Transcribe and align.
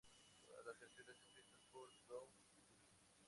Todas 0.47 0.65
las 0.65 0.77
canciones 0.77 1.15
escritas 1.19 1.61
por 1.71 1.87
Doug 2.09 2.27
Yule. 2.55 2.73